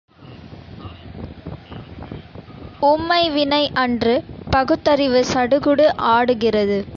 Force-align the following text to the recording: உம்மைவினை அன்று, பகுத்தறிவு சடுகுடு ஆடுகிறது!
உம்மைவினை 2.81 3.63
அன்று, 3.75 4.15
பகுத்தறிவு 4.51 5.23
சடுகுடு 5.33 5.85
ஆடுகிறது! 6.15 6.79